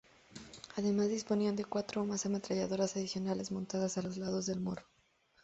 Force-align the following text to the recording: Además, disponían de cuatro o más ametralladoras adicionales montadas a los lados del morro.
Además, 0.77 1.09
disponían 1.09 1.55
de 1.55 1.63
cuatro 1.63 2.01
o 2.01 2.05
más 2.05 2.25
ametralladoras 2.25 2.97
adicionales 2.97 3.51
montadas 3.51 3.99
a 3.99 4.01
los 4.01 4.17
lados 4.17 4.47
del 4.47 4.59
morro. 4.59 4.83